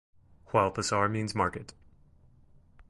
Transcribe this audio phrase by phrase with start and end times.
[0.47, 1.75] While "pasar" means "market".